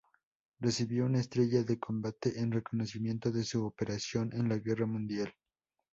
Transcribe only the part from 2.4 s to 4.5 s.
reconocimiento de su operación en